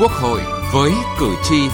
[0.00, 0.40] Quốc hội
[0.72, 1.68] với cử tri.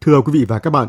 [0.00, 0.88] Thưa quý vị và các bạn,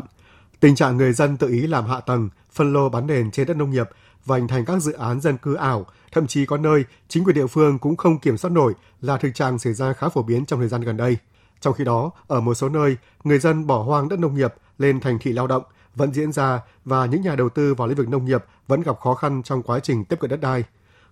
[0.60, 3.56] tình trạng người dân tự ý làm hạ tầng, phân lô bán nền trên đất
[3.56, 3.88] nông nghiệp
[4.24, 7.36] và hình thành các dự án dân cư ảo, thậm chí có nơi chính quyền
[7.36, 10.46] địa phương cũng không kiểm soát nổi là thực trạng xảy ra khá phổ biến
[10.46, 11.16] trong thời gian gần đây.
[11.60, 15.00] Trong khi đó, ở một số nơi, người dân bỏ hoang đất nông nghiệp lên
[15.00, 15.62] thành thị lao động
[16.00, 19.00] vẫn diễn ra và những nhà đầu tư vào lĩnh vực nông nghiệp vẫn gặp
[19.00, 20.64] khó khăn trong quá trình tiếp cận đất đai.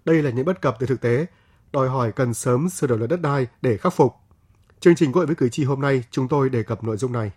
[0.04, 1.26] Đây là những bất cập từ thực tế,
[1.72, 4.14] đòi hỏi cần sớm sửa đổi luật đất đai để khắc phục.
[4.80, 7.30] Chương trình gọi với cử tri hôm nay, chúng tôi đề cập nội dung này.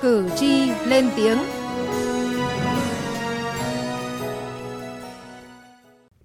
[0.00, 1.38] Cử tri lên tiếng.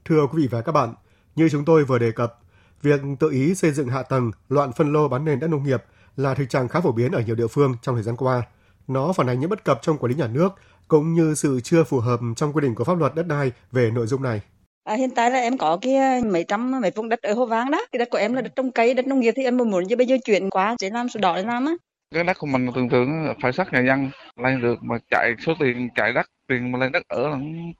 [0.05, 0.93] Thưa quý vị và các bạn,
[1.35, 2.39] như chúng tôi vừa đề cập,
[2.81, 5.83] việc tự ý xây dựng hạ tầng, loạn phân lô bán nền đất nông nghiệp
[6.15, 8.43] là thực trạng khá phổ biến ở nhiều địa phương trong thời gian qua.
[8.87, 10.49] Nó phản ánh những bất cập trong quản lý nhà nước
[10.87, 13.91] cũng như sự chưa phù hợp trong quy định của pháp luật đất đai về
[13.91, 14.41] nội dung này.
[14.83, 17.71] À, hiện tại là em có cái mấy trăm mấy vùng đất ở Hồ Vang
[17.71, 17.85] đó.
[17.91, 20.07] Cái đất của em là đất trồng cây, đất nông nghiệp thì em muốn bây
[20.07, 21.73] giờ chuyển qua để làm sổ đỏ để làm á.
[22.13, 24.09] Cái đất của mình thường thường phải sát nhà dân
[24.43, 27.37] lên được mà chạy số tiền chạy đất tiền mà lên đất ở là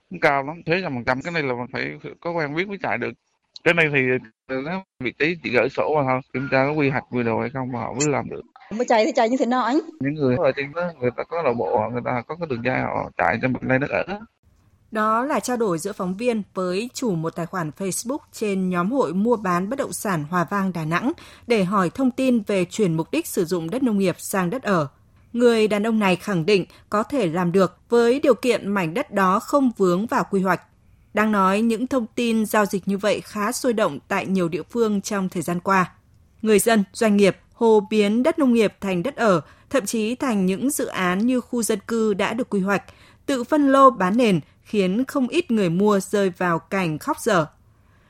[0.10, 1.84] cũng cao lắm thế trăm phần trăm cái này là mình phải
[2.22, 3.12] có quen biết mới chạy được
[3.64, 4.00] cái này thì
[4.48, 7.40] nó vị trí chỉ gửi sổ mà thôi kiểm tra có quy hoạch quy đồ
[7.40, 8.42] hay không mà họ mới làm được
[8.72, 11.24] mà chạy thì chạy như thế nào anh những người ở trên đó người ta
[11.24, 13.90] có nội bộ người ta có cái đường dây họ chạy cho mình lên đất
[13.90, 14.20] ở
[14.92, 18.92] đó là trao đổi giữa phóng viên với chủ một tài khoản Facebook trên nhóm
[18.92, 21.12] hội mua bán bất động sản Hòa Vang Đà Nẵng
[21.48, 24.64] để hỏi thông tin về chuyển mục đích sử dụng đất nông nghiệp sang đất
[24.64, 24.88] ở.
[25.34, 29.12] Người đàn ông này khẳng định có thể làm được với điều kiện mảnh đất
[29.12, 30.62] đó không vướng vào quy hoạch.
[31.18, 34.64] Đang nói những thông tin giao dịch như vậy khá sôi động tại nhiều địa
[34.64, 35.92] phương trong thời gian qua.
[36.42, 40.46] Người dân, doanh nghiệp hồ biến đất nông nghiệp thành đất ở, thậm chí thành
[40.46, 42.84] những dự án như khu dân cư đã được quy hoạch,
[43.26, 47.46] tự phân lô bán nền khiến không ít người mua rơi vào cảnh khóc dở.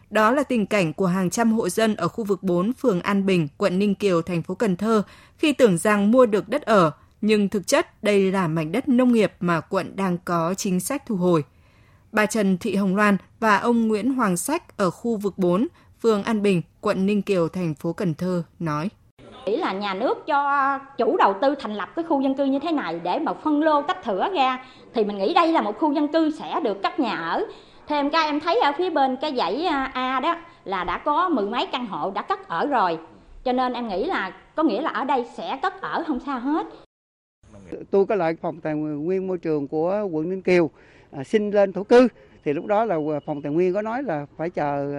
[0.10, 3.26] Đó là tình cảnh của hàng trăm hộ dân ở khu vực 4 phường An
[3.26, 5.04] Bình, quận Ninh Kiều, thành phố Cần Thơ
[5.38, 6.92] khi tưởng rằng mua được đất ở,
[7.22, 11.04] nhưng thực chất đây là mảnh đất nông nghiệp mà quận đang có chính sách
[11.06, 11.44] thu hồi.
[12.12, 15.68] Bà Trần Thị Hồng Loan và ông Nguyễn Hoàng Sách ở khu vực 4,
[16.02, 18.90] phường An Bình, quận Ninh Kiều, thành phố Cần Thơ nói.
[19.46, 22.60] Nghĩ là nhà nước cho chủ đầu tư thành lập cái khu dân cư như
[22.60, 24.66] thế này để mà phân lô tách thửa ra.
[24.94, 27.46] Thì mình nghĩ đây là một khu dân cư sẽ được cấp nhà ở.
[27.88, 31.30] Thêm các em thấy ở phía bên cái dãy à, A đó là đã có
[31.30, 33.00] mười mấy căn hộ đã cất ở rồi.
[33.44, 36.40] Cho nên em nghĩ là có nghĩa là ở đây sẽ cất ở không sao
[36.40, 36.68] hết.
[37.92, 40.70] Tôi có lại phòng tài nguyên môi trường của quận Ninh Kiều
[41.12, 42.08] À, xin lên thổ cư.
[42.46, 44.94] Thì lúc đó là à, phòng tài nguyên có nói là phải chờ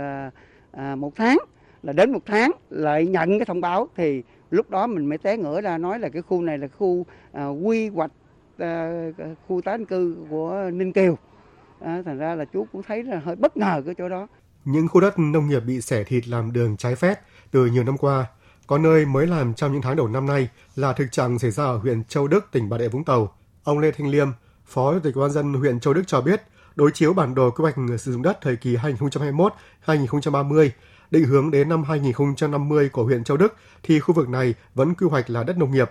[0.71, 1.39] à, một tháng
[1.83, 3.89] là đến một tháng lại nhận cái thông báo.
[3.97, 7.07] Thì lúc đó mình mới té ngửa ra nói là cái khu này là khu
[7.33, 8.11] à, quy hoạch
[8.59, 9.09] à,
[9.49, 11.19] khu tái định cư của Ninh Kiều.
[11.81, 14.27] À, thành ra là chú cũng thấy là hơi bất ngờ cái chỗ đó.
[14.65, 17.21] Những khu đất nông nghiệp bị xẻ thịt làm đường trái phép
[17.51, 18.27] từ nhiều năm qua
[18.67, 21.65] có nơi mới làm trong những tháng đầu năm nay là thực trạng xảy ra
[21.65, 23.33] ở huyện Châu Đức, tỉnh Bà Rịa Vũng Tàu.
[23.65, 24.29] Ông Lê Thanh Liêm,
[24.69, 26.43] Phó Chủ tịch Ủy ban dân huyện Châu Đức cho biết,
[26.77, 28.77] đối chiếu bản đồ quy hoạch sử dụng đất thời kỳ
[29.87, 30.71] 2021-2030
[31.11, 35.07] định hướng đến năm 2050 của huyện Châu Đức thì khu vực này vẫn quy
[35.11, 35.91] hoạch là đất nông nghiệp.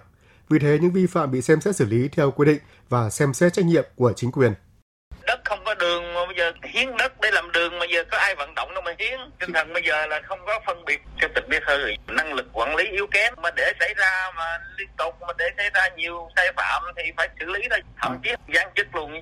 [0.50, 3.34] Vì thế những vi phạm bị xem xét xử lý theo quy định và xem
[3.34, 4.54] xét trách nhiệm của chính quyền.
[5.28, 8.18] Đất không có đường mà bây giờ hiến đất để làm đường mà giờ có
[8.18, 9.20] ai vận động đâu mà hiến.
[9.40, 12.46] Tinh thần bây giờ là không có phân biệt cho tịch biết hơi năng lực
[12.54, 15.90] quản lý yếu kém mà để xảy ra mà liên tục mà để xảy ra
[15.98, 19.22] nhiều sai phạm thì phải xử lý thôi, thậm chí giáng chức luôn.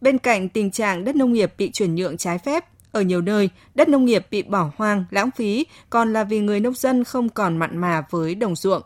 [0.00, 3.50] Bên cạnh tình trạng đất nông nghiệp bị chuyển nhượng trái phép, ở nhiều nơi,
[3.74, 7.28] đất nông nghiệp bị bỏ hoang, lãng phí, còn là vì người nông dân không
[7.28, 8.82] còn mặn mà với đồng ruộng.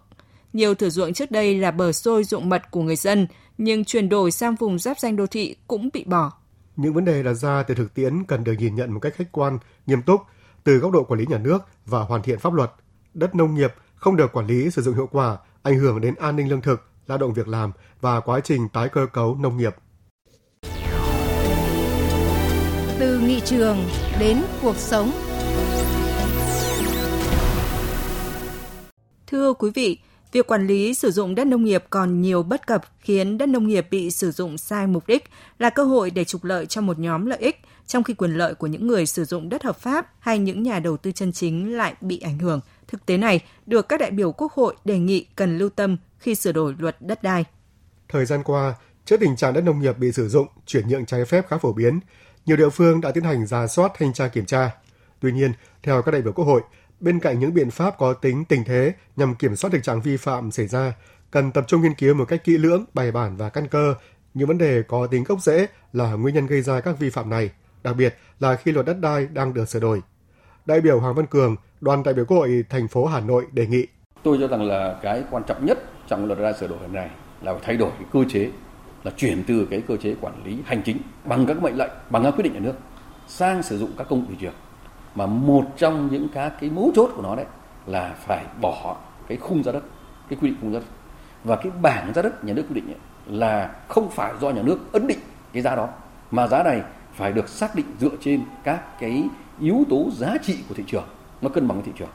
[0.53, 3.27] Nhiều thửa ruộng trước đây là bờ sôi ruộng mật của người dân,
[3.59, 6.33] nhưng chuyển đổi sang vùng giáp danh đô thị cũng bị bỏ.
[6.77, 9.33] Những vấn đề đặt ra từ thực tiễn cần được nhìn nhận một cách khách
[9.33, 10.21] quan, nghiêm túc,
[10.65, 12.73] từ góc độ quản lý nhà nước và hoàn thiện pháp luật.
[13.15, 16.37] Đất nông nghiệp không được quản lý sử dụng hiệu quả, ảnh hưởng đến an
[16.37, 19.75] ninh lương thực, lao động việc làm và quá trình tái cơ cấu nông nghiệp.
[22.99, 23.79] từ nghị trường
[24.21, 25.11] đến cuộc sống.
[29.27, 29.99] Thưa quý vị,
[30.33, 33.67] việc quản lý sử dụng đất nông nghiệp còn nhiều bất cập khiến đất nông
[33.67, 35.25] nghiệp bị sử dụng sai mục đích
[35.59, 38.55] là cơ hội để trục lợi cho một nhóm lợi ích, trong khi quyền lợi
[38.55, 41.77] của những người sử dụng đất hợp pháp hay những nhà đầu tư chân chính
[41.77, 42.61] lại bị ảnh hưởng.
[42.89, 46.35] Thực tế này được các đại biểu Quốc hội đề nghị cần lưu tâm khi
[46.35, 47.45] sửa đổi luật đất đai.
[48.09, 48.75] Thời gian qua,
[49.05, 51.73] trước tình trạng đất nông nghiệp bị sử dụng, chuyển nhượng trái phép khá phổ
[51.73, 52.01] biến,
[52.47, 54.71] nhiều địa phương đã tiến hành ra soát thanh tra kiểm tra.
[55.21, 55.53] Tuy nhiên,
[55.83, 56.63] theo các đại biểu Quốc hội,
[57.01, 60.17] Bên cạnh những biện pháp có tính tình thế nhằm kiểm soát thực trạng vi
[60.17, 60.93] phạm xảy ra,
[61.31, 63.95] cần tập trung nghiên cứu một cách kỹ lưỡng, bài bản và căn cơ
[64.35, 67.31] những vấn đề có tính gốc rễ là nguyên nhân gây ra các vi phạm
[67.31, 67.51] này,
[67.83, 70.03] đặc biệt là khi luật đất đai đang được sửa đổi.
[70.67, 73.67] Đại biểu Hoàng Văn Cường, đoàn đại biểu Quốc hội thành phố Hà Nội đề
[73.67, 73.87] nghị.
[74.23, 75.79] Tôi cho rằng là cái quan trọng nhất
[76.09, 77.11] trong luật đất đai sửa đổi lần này
[77.43, 78.51] là phải thay đổi cái cơ chế,
[79.05, 82.25] là chuyển từ cái cơ chế quản lý hành chính bằng các mệnh lệnh, bằng
[82.25, 82.75] các quyết định nhà nước
[83.29, 84.55] sang sử dụng các công cụ thị trường.
[85.17, 87.47] Mà một trong những các cái mấu chốt của nó đấy
[87.87, 88.97] là phải bỏ
[89.29, 89.83] cái khung giá đất,
[90.29, 90.87] cái quy định khung giá đất.
[91.45, 94.63] Và cái bảng giá đất nhà nước quy định ấy, là không phải do nhà
[94.63, 95.19] nước ấn định
[95.53, 95.89] cái giá đó
[96.31, 96.83] mà giá này
[97.15, 99.25] phải được xác định dựa trên các cái
[99.61, 101.05] yếu tố giá trị của thị trường
[101.43, 102.09] nó cân bằng với thị trường.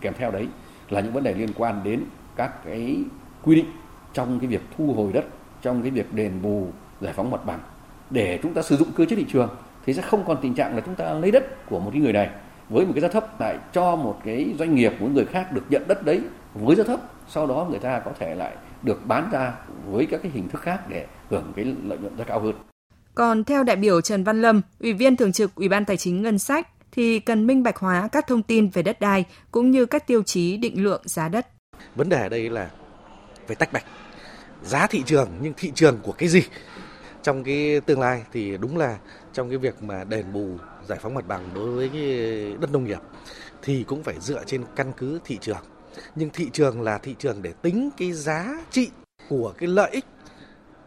[0.00, 0.48] Kèm theo đấy
[0.90, 2.04] là những vấn đề liên quan đến
[2.36, 3.04] các cái
[3.42, 3.66] quy định
[4.12, 5.24] trong cái việc thu hồi đất
[5.62, 6.66] trong cái việc đền bù
[7.00, 7.58] giải phóng mặt bằng
[8.10, 9.48] để chúng ta sử dụng cơ chế thị trường
[9.88, 12.12] thì sẽ không còn tình trạng là chúng ta lấy đất của một cái người
[12.12, 12.30] này
[12.68, 15.62] với một cái giá thấp lại cho một cái doanh nghiệp của người khác được
[15.68, 16.20] nhận đất đấy
[16.54, 19.52] với giá thấp sau đó người ta có thể lại được bán ra
[19.86, 22.54] với các cái hình thức khác để hưởng cái lợi nhuận rất cao hơn.
[23.14, 26.22] Còn theo đại biểu Trần Văn Lâm, Ủy viên Thường trực Ủy ban Tài chính
[26.22, 29.86] Ngân sách, thì cần minh bạch hóa các thông tin về đất đai cũng như
[29.86, 31.46] các tiêu chí định lượng giá đất.
[31.94, 32.70] Vấn đề ở đây là
[33.46, 33.84] phải tách bạch
[34.62, 36.42] giá thị trường nhưng thị trường của cái gì
[37.28, 38.98] trong cái tương lai thì đúng là
[39.32, 40.48] trong cái việc mà đền bù
[40.88, 42.98] giải phóng mặt bằng đối với cái đất nông nghiệp
[43.62, 45.64] thì cũng phải dựa trên căn cứ thị trường.
[46.14, 48.90] Nhưng thị trường là thị trường để tính cái giá trị
[49.28, 50.04] của cái lợi ích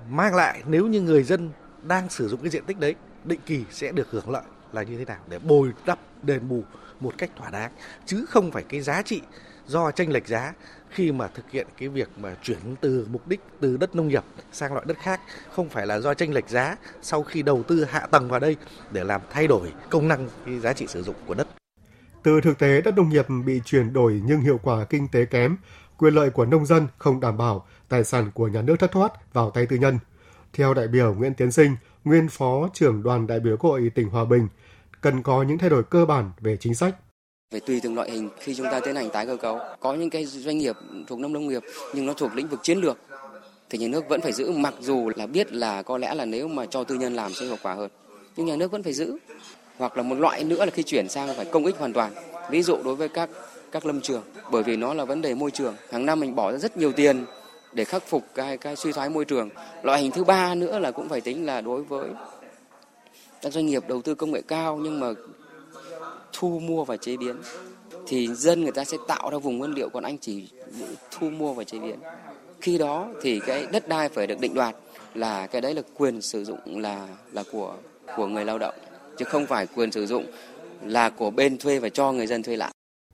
[0.10, 1.50] mang lại nếu như người dân
[1.84, 4.98] đang sử dụng cái diện tích đấy, định kỳ sẽ được hưởng lợi là như
[4.98, 6.64] thế nào để bồi đắp, đền bù
[7.00, 7.72] một cách thỏa đáng.
[8.06, 9.22] Chứ không phải cái giá trị
[9.72, 10.54] do tranh lệch giá
[10.90, 14.24] khi mà thực hiện cái việc mà chuyển từ mục đích từ đất nông nghiệp
[14.52, 15.22] sang loại đất khác
[15.52, 18.56] không phải là do tranh lệch giá sau khi đầu tư hạ tầng vào đây
[18.92, 21.48] để làm thay đổi công năng cái giá trị sử dụng của đất
[22.24, 25.58] từ thực tế đất nông nghiệp bị chuyển đổi nhưng hiệu quả kinh tế kém,
[25.98, 29.34] quyền lợi của nông dân không đảm bảo, tài sản của nhà nước thất thoát
[29.34, 30.00] vào tay tư nhân.
[30.54, 34.10] Theo đại biểu Nguyễn Tiến Sinh, nguyên phó trưởng đoàn đại biểu Quốc hội tỉnh
[34.10, 34.48] Hòa Bình,
[35.02, 36.96] cần có những thay đổi cơ bản về chính sách.
[37.52, 40.10] Về tùy từng loại hình khi chúng ta tiến hành tái cơ cấu, có những
[40.10, 40.76] cái doanh nghiệp
[41.08, 41.64] thuộc nông nông nghiệp
[41.94, 42.98] nhưng nó thuộc lĩnh vực chiến lược
[43.70, 46.48] thì nhà nước vẫn phải giữ mặc dù là biết là có lẽ là nếu
[46.48, 47.90] mà cho tư nhân làm sẽ hiệu quả hơn.
[48.38, 49.18] Nhưng nhà nước vẫn phải giữ.
[49.78, 52.14] Hoặc là một loại nữa là khi chuyển sang phải công ích hoàn toàn.
[52.50, 53.30] Ví dụ đối với các
[53.72, 54.22] các lâm trường
[54.52, 55.76] bởi vì nó là vấn đề môi trường.
[55.92, 57.26] Hàng năm mình bỏ ra rất nhiều tiền
[57.74, 59.50] để khắc phục cái cái suy thoái môi trường.
[59.84, 62.10] Loại hình thứ ba nữa là cũng phải tính là đối với
[63.42, 65.08] các doanh nghiệp đầu tư công nghệ cao nhưng mà
[66.34, 67.36] thu mua và chế biến
[68.08, 70.50] thì dân người ta sẽ tạo ra vùng nguyên liệu còn anh chỉ
[71.12, 72.00] thu mua và chế biến
[72.62, 74.76] khi đó thì cái đất đai phải được định đoạt
[75.14, 77.76] là cái đấy là quyền sử dụng là là của
[78.16, 78.76] của người lao động
[79.18, 80.26] chứ không phải quyền sử dụng
[80.84, 82.72] là của bên thuê và cho người dân thuê lại.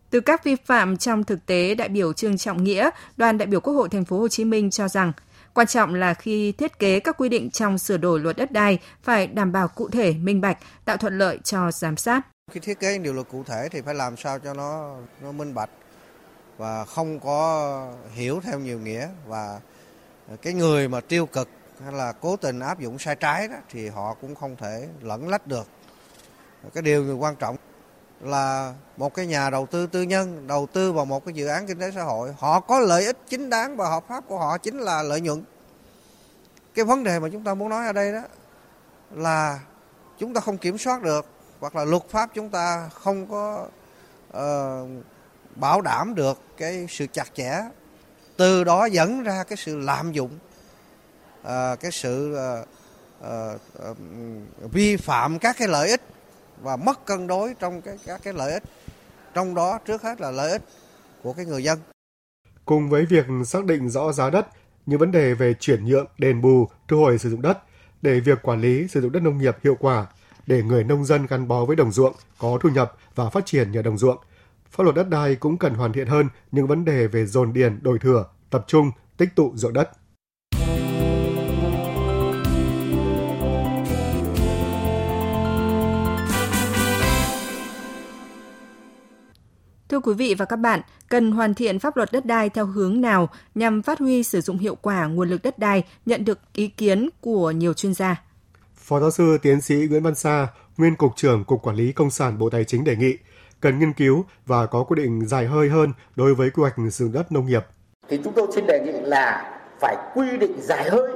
[0.10, 3.60] Từ các vi phạm trong thực tế, đại biểu Trương Trọng Nghĩa, đoàn đại biểu
[3.60, 5.12] Quốc hội thành phố Hồ Chí Minh cho rằng
[5.54, 8.80] quan trọng là khi thiết kế các quy định trong sửa đổi luật đất đai
[9.04, 12.22] phải đảm bảo cụ thể, minh bạch, tạo thuận lợi cho giám sát.
[12.52, 15.54] Khi thiết kế điều luật cụ thể thì phải làm sao cho nó nó minh
[15.54, 15.70] bạch
[16.58, 19.10] và không có hiểu theo nhiều nghĩa.
[19.26, 19.60] Và
[20.42, 21.50] cái người mà tiêu cực
[21.84, 25.30] hay là cố tình áp dụng sai trái đó thì họ cũng không thể lẫn
[25.30, 25.68] lách được.
[26.74, 27.56] Cái điều quan trọng
[28.22, 31.68] là một cái nhà đầu tư tư nhân đầu tư vào một cái dự án
[31.68, 34.58] kinh tế xã hội, họ có lợi ích chính đáng và hợp pháp của họ
[34.58, 35.44] chính là lợi nhuận.
[36.74, 38.22] Cái vấn đề mà chúng ta muốn nói ở đây đó
[39.12, 39.60] là
[40.18, 41.26] chúng ta không kiểm soát được
[41.60, 43.68] hoặc là luật pháp chúng ta không có
[44.30, 44.90] uh,
[45.56, 47.62] bảo đảm được cái sự chặt chẽ.
[48.38, 50.32] Từ đó dẫn ra cái sự lạm dụng
[51.42, 52.68] uh, cái sự uh,
[53.22, 53.62] uh,
[53.92, 53.98] uh,
[54.72, 56.02] vi phạm các cái lợi ích
[56.62, 58.64] và mất cân đối trong cái các cái lợi ích.
[59.34, 60.62] Trong đó trước hết là lợi ích
[61.24, 61.80] của cái người dân.
[62.66, 64.48] Cùng với việc xác định rõ giá đất
[64.86, 67.58] những vấn đề về chuyển nhượng đền bù thu hồi sử dụng đất
[68.02, 70.06] để việc quản lý sử dụng đất nông nghiệp hiệu quả
[70.48, 73.72] để người nông dân gắn bó với đồng ruộng có thu nhập và phát triển
[73.72, 74.18] nhờ đồng ruộng
[74.70, 77.80] pháp luật đất đai cũng cần hoàn thiện hơn những vấn đề về dồn điền
[77.82, 79.90] đổi thừa tập trung tích tụ ruộng đất
[89.90, 93.02] Thưa quý vị và các bạn, cần hoàn thiện pháp luật đất đai theo hướng
[93.02, 96.68] nào nhằm phát huy sử dụng hiệu quả nguồn lực đất đai nhận được ý
[96.68, 98.27] kiến của nhiều chuyên gia.
[98.88, 102.10] Phó giáo sư tiến sĩ Nguyễn Văn Sa, nguyên cục trưởng Cục Quản lý Công
[102.10, 103.18] sản Bộ Tài chính đề nghị
[103.62, 107.06] cần nghiên cứu và có quy định dài hơi hơn đối với quy hoạch sử
[107.06, 107.66] dụng đất nông nghiệp.
[108.10, 111.12] Thì chúng tôi xin đề nghị là phải quy định dài hơi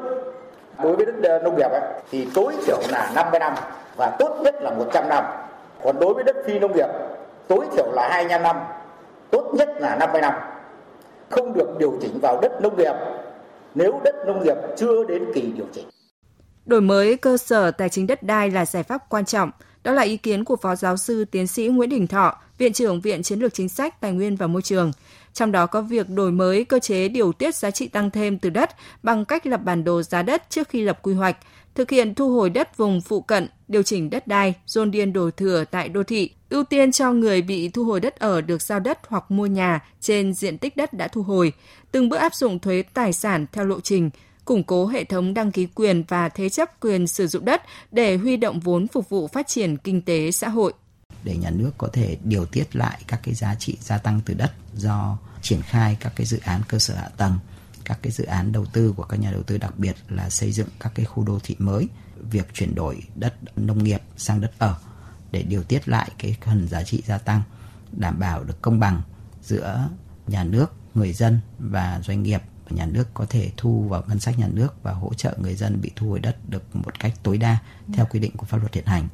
[0.84, 3.54] đối với đất ờ, nông nghiệp ấy, thì tối thiểu là 50 năm
[3.98, 5.24] và tốt nhất là 100 năm.
[5.84, 6.88] Còn đối với đất phi nông nghiệp
[7.48, 8.56] tối thiểu là 25 năm,
[9.30, 10.34] tốt nhất là 50 năm.
[11.30, 12.94] Không được điều chỉnh vào đất nông nghiệp
[13.76, 15.88] nếu đất nông nghiệp chưa đến kỳ điều chỉnh.
[16.66, 19.52] Đổi mới cơ sở tài chính đất đai là giải pháp quan trọng.
[19.84, 23.02] Đó là ý kiến của Phó Giáo sư Tiến sĩ Nguyễn Đình Thọ, Viện trưởng
[23.02, 24.92] Viện Chiến lược Chính sách Tài nguyên và Môi trường.
[25.34, 28.50] Trong đó có việc đổi mới cơ chế điều tiết giá trị tăng thêm từ
[28.50, 28.70] đất
[29.04, 31.38] bằng cách lập bản đồ giá đất trước khi lập quy hoạch,
[31.76, 35.32] thực hiện thu hồi đất vùng phụ cận, điều chỉnh đất đai, dồn điền đổi
[35.32, 38.80] thừa tại đô thị, ưu tiên cho người bị thu hồi đất ở được giao
[38.80, 41.54] đất hoặc mua nhà trên diện tích đất đã thu hồi,
[41.92, 44.10] từng bước áp dụng thuế tài sản theo lộ trình,
[44.46, 48.18] củng cố hệ thống đăng ký quyền và thế chấp quyền sử dụng đất để
[48.18, 50.74] huy động vốn phục vụ phát triển kinh tế xã hội.
[51.24, 54.34] Để nhà nước có thể điều tiết lại các cái giá trị gia tăng từ
[54.34, 57.40] đất do triển khai các cái dự án cơ sở hạ tầng,
[57.86, 60.52] các cái dự án đầu tư của các nhà đầu tư đặc biệt là xây
[60.52, 61.88] dựng các cái khu đô thị mới,
[62.32, 64.76] việc chuyển đổi đất nông nghiệp sang đất ở
[65.32, 67.42] để điều tiết lại cái phần giá trị gia tăng,
[67.92, 69.02] đảm bảo được công bằng
[69.42, 69.90] giữa
[70.28, 72.42] nhà nước, người dân và doanh nghiệp
[72.76, 75.82] nhà nước có thể thu vào ngân sách nhà nước và hỗ trợ người dân
[75.82, 77.58] bị thu hồi đất được một cách tối đa
[77.94, 79.08] theo quy định của pháp luật hiện hành.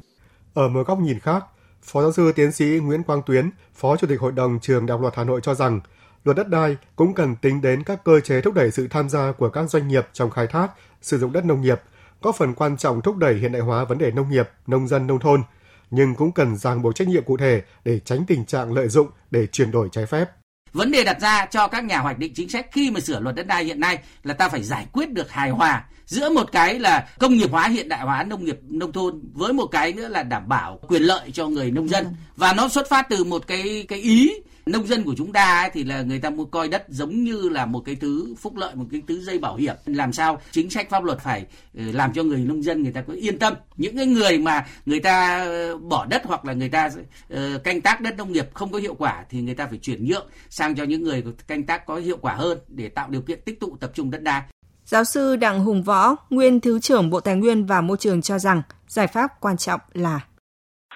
[0.54, 1.44] Ở một góc nhìn khác,
[1.82, 4.92] Phó giáo sư tiến sĩ Nguyễn Quang Tuyến, Phó Chủ tịch Hội đồng Trường Đại
[4.92, 5.80] học Luật Hà Nội cho rằng,
[6.24, 9.32] luật đất đai cũng cần tính đến các cơ chế thúc đẩy sự tham gia
[9.32, 10.68] của các doanh nghiệp trong khai thác,
[11.02, 11.80] sử dụng đất nông nghiệp,
[12.20, 15.06] có phần quan trọng thúc đẩy hiện đại hóa vấn đề nông nghiệp, nông dân
[15.06, 15.42] nông thôn,
[15.90, 19.08] nhưng cũng cần ràng buộc trách nhiệm cụ thể để tránh tình trạng lợi dụng
[19.30, 20.30] để chuyển đổi trái phép.
[20.72, 23.34] Vấn đề đặt ra cho các nhà hoạch định chính sách khi mà sửa luật
[23.34, 26.78] đất đai hiện nay là ta phải giải quyết được hài hòa giữa một cái
[26.78, 30.08] là công nghiệp hóa hiện đại hóa nông nghiệp nông thôn với một cái nữa
[30.08, 32.06] là đảm bảo quyền lợi cho người nông dân.
[32.36, 34.32] Và nó xuất phát từ một cái cái ý
[34.72, 37.48] nông dân của chúng ta ấy, thì là người ta muốn coi đất giống như
[37.48, 39.74] là một cái thứ phúc lợi một cái thứ dây bảo hiểm.
[39.86, 43.00] Làm sao chính sách pháp luật phải ừ, làm cho người nông dân người ta
[43.00, 43.54] có yên tâm.
[43.76, 46.90] Những cái người mà người ta ờ, bỏ đất hoặc là người ta
[47.34, 50.06] uh, canh tác đất nông nghiệp không có hiệu quả thì người ta phải chuyển
[50.06, 53.40] nhượng sang cho những người canh tác có hiệu quả hơn để tạo điều kiện
[53.44, 54.42] tích tụ tập trung đất đai.
[54.84, 58.38] Giáo sư Đặng Hùng Võ, nguyên Thứ trưởng Bộ Tài nguyên và Môi trường cho
[58.38, 60.20] rằng giải pháp quan trọng là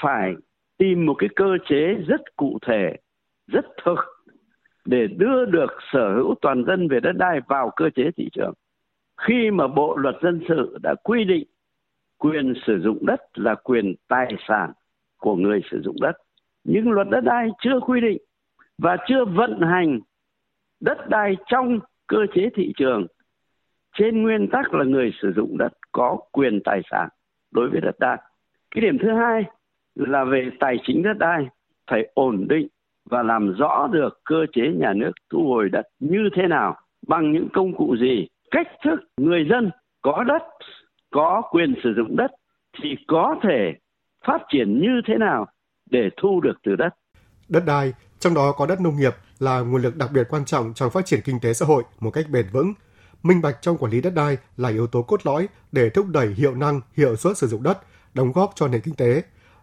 [0.02, 0.32] phải
[0.78, 1.76] tìm một cái cơ chế
[2.08, 2.96] rất cụ thể
[3.52, 3.98] rất thực
[4.84, 8.52] để đưa được sở hữu toàn dân về đất đai vào cơ chế thị trường.
[9.26, 11.44] Khi mà Bộ luật dân sự đã quy định
[12.18, 14.72] quyền sử dụng đất là quyền tài sản
[15.16, 16.12] của người sử dụng đất,
[16.64, 18.18] nhưng luật đất đai chưa quy định
[18.78, 20.00] và chưa vận hành
[20.80, 23.06] đất đai trong cơ chế thị trường
[23.98, 27.08] trên nguyên tắc là người sử dụng đất có quyền tài sản
[27.50, 28.16] đối với đất đai.
[28.70, 29.44] Cái điểm thứ hai
[29.94, 31.46] là về tài chính đất đai
[31.90, 32.68] phải ổn định
[33.10, 37.32] và làm rõ được cơ chế nhà nước thu hồi đất như thế nào, bằng
[37.32, 39.70] những công cụ gì, cách thức người dân
[40.02, 40.42] có đất,
[41.10, 42.30] có quyền sử dụng đất
[42.82, 43.72] thì có thể
[44.26, 45.46] phát triển như thế nào
[45.90, 46.88] để thu được từ đất.
[47.48, 50.74] Đất đai, trong đó có đất nông nghiệp là nguồn lực đặc biệt quan trọng
[50.74, 52.72] trong phát triển kinh tế xã hội một cách bền vững.
[53.22, 56.28] Minh bạch trong quản lý đất đai là yếu tố cốt lõi để thúc đẩy
[56.28, 57.78] hiệu năng, hiệu suất sử dụng đất,
[58.14, 59.22] đóng góp cho nền kinh tế,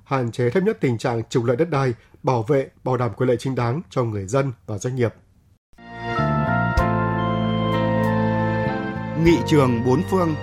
[0.10, 3.28] hạn chế thấp nhất tình trạng trục lợi đất đai, bảo vệ, bảo đảm quyền
[3.28, 5.14] lợi chính đáng cho người dân và doanh nghiệp.
[9.24, 10.36] Nghị trường bốn phương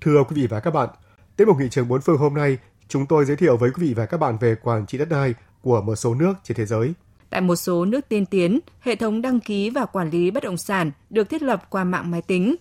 [0.00, 0.88] Thưa quý vị và các bạn,
[1.36, 2.58] tiết mục nghị trường bốn phương hôm nay,
[2.88, 5.34] chúng tôi giới thiệu với quý vị và các bạn về quản trị đất đai
[5.62, 6.92] của một số nước trên thế giới.
[7.30, 10.56] Tại một số nước tiên tiến, hệ thống đăng ký và quản lý bất động
[10.56, 12.56] sản được thiết lập qua mạng máy tính.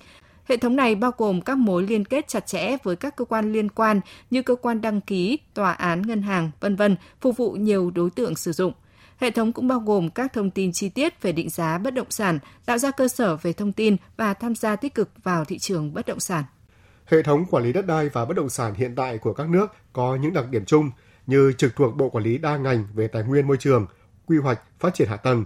[0.45, 3.53] Hệ thống này bao gồm các mối liên kết chặt chẽ với các cơ quan
[3.53, 7.51] liên quan như cơ quan đăng ký, tòa án, ngân hàng, vân vân, phục vụ
[7.51, 8.73] nhiều đối tượng sử dụng.
[9.17, 12.07] Hệ thống cũng bao gồm các thông tin chi tiết về định giá bất động
[12.09, 15.59] sản, tạo ra cơ sở về thông tin và tham gia tích cực vào thị
[15.59, 16.43] trường bất động sản.
[17.05, 19.67] Hệ thống quản lý đất đai và bất động sản hiện tại của các nước
[19.93, 20.91] có những đặc điểm chung
[21.27, 23.87] như trực thuộc Bộ Quản lý đa ngành về tài nguyên môi trường,
[24.25, 25.43] quy hoạch, phát triển hạ tầng,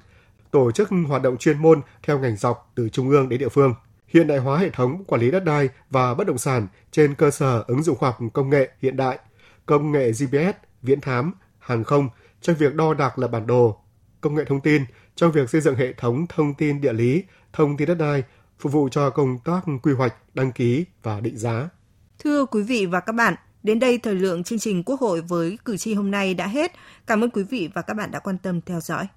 [0.51, 3.73] tổ chức hoạt động chuyên môn theo ngành dọc từ trung ương đến địa phương,
[4.07, 7.31] hiện đại hóa hệ thống quản lý đất đai và bất động sản trên cơ
[7.31, 9.19] sở ứng dụng khoa học công nghệ hiện đại,
[9.65, 12.09] công nghệ GPS, viễn thám, hàng không
[12.41, 13.79] trong việc đo đạc lập bản đồ,
[14.21, 14.83] công nghệ thông tin
[15.15, 17.23] trong việc xây dựng hệ thống thông tin địa lý,
[17.53, 18.23] thông tin đất đai
[18.59, 21.69] phục vụ cho công tác quy hoạch, đăng ký và định giá.
[22.19, 25.57] Thưa quý vị và các bạn, đến đây thời lượng chương trình Quốc hội với
[25.65, 26.71] cử tri hôm nay đã hết.
[27.07, 29.07] Cảm ơn quý vị và các bạn đã quan tâm theo dõi.